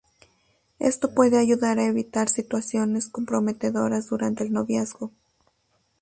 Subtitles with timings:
[0.79, 5.11] Esto puede ayudar a evitar situaciones comprometedoras durante el noviazgo.